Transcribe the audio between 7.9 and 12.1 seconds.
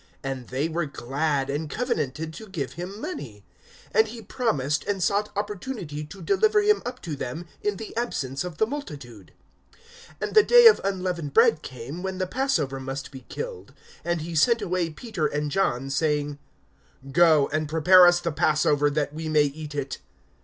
absence of the multitude. (7)And the day of unleavened bread came,